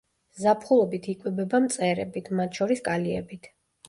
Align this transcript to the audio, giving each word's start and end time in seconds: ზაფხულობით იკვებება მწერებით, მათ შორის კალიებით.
ზაფხულობით 0.43 1.09
იკვებება 1.11 1.59
მწერებით, 1.65 2.31
მათ 2.39 2.57
შორის 2.61 2.81
კალიებით. 2.89 3.51